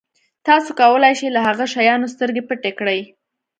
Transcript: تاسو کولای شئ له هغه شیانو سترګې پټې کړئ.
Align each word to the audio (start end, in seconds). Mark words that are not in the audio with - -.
تاسو 0.47 0.69
کولای 0.81 1.13
شئ 1.19 1.29
له 1.35 1.41
هغه 1.47 1.65
شیانو 1.73 2.11
سترګې 2.13 2.41
پټې 2.49 2.71
کړئ. 2.79 2.99